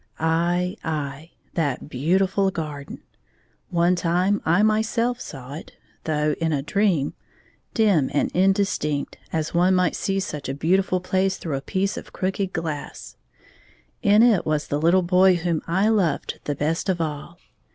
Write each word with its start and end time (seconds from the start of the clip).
Aye, 0.19 0.77
aye;— 0.83 1.29
that 1.53 1.87
beautiful 1.87 2.49
garden. 2.49 3.03
One 3.69 3.95
time 3.95 4.41
I 4.47 4.63
myself 4.63 5.21
saw 5.21 5.53
it— 5.53 5.73
though 6.05 6.33
in 6.41 6.51
a 6.51 6.63
dream— 6.63 7.13
dim 7.75 8.09
and 8.11 8.31
in 8.35 8.51
distincty 8.51 9.17
as 9.31 9.53
one 9.53 9.75
might 9.75 9.95
see 9.95 10.19
such 10.19 10.49
a 10.49 10.55
beautiful 10.55 11.01
place 11.01 11.37
through 11.37 11.55
a 11.57 11.61
piece 11.61 11.97
of 11.97 12.13
crooked 12.13 12.51
glass. 12.51 13.15
In 14.01 14.23
it 14.23 14.43
was 14.43 14.69
the 14.69 14.81
little 14.81 15.03
boy 15.03 15.35
whom 15.35 15.61
I 15.67 15.87
loved 15.89 16.39
the 16.45 16.55
best 16.55 16.89
of 16.89 16.99
all. 16.99 17.37